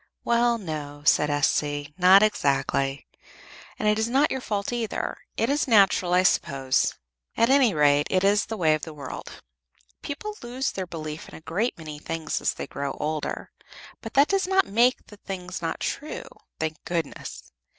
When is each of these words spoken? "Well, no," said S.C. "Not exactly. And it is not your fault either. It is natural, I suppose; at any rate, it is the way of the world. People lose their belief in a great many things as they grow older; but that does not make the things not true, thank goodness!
"Well, 0.23 0.57
no," 0.57 1.03
said 1.05 1.29
S.C. 1.29 1.93
"Not 1.95 2.23
exactly. 2.23 3.05
And 3.77 3.87
it 3.87 3.99
is 3.99 4.09
not 4.09 4.31
your 4.31 4.41
fault 4.41 4.73
either. 4.73 5.15
It 5.37 5.47
is 5.47 5.67
natural, 5.67 6.11
I 6.15 6.23
suppose; 6.23 6.95
at 7.37 7.51
any 7.51 7.71
rate, 7.75 8.07
it 8.09 8.23
is 8.23 8.47
the 8.47 8.57
way 8.57 8.73
of 8.73 8.81
the 8.81 8.95
world. 8.95 9.43
People 10.01 10.33
lose 10.41 10.71
their 10.71 10.87
belief 10.87 11.29
in 11.29 11.35
a 11.35 11.41
great 11.41 11.77
many 11.77 11.99
things 11.99 12.41
as 12.41 12.55
they 12.55 12.65
grow 12.65 12.93
older; 12.93 13.51
but 14.01 14.15
that 14.15 14.27
does 14.29 14.47
not 14.47 14.65
make 14.65 15.05
the 15.05 15.17
things 15.17 15.61
not 15.61 15.79
true, 15.79 16.23
thank 16.59 16.83
goodness! 16.83 17.51